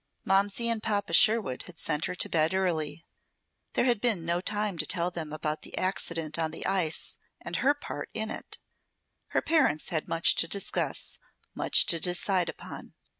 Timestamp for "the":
5.61-5.77, 6.49-6.65